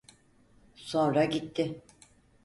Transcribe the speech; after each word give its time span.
Sonra 0.75 1.25
gitti. 1.25 1.81